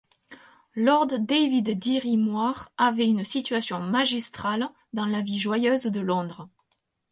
Lord 0.73 1.19
David 1.19 1.77
Dirry-Moir 1.77 2.69
avait 2.75 3.05
une 3.05 3.23
situation 3.23 3.79
magistrale 3.79 4.67
dans 4.93 5.05
la 5.05 5.21
vie 5.21 5.37
joyeuse 5.39 5.83
de 5.83 5.99
Londres. 6.01 6.49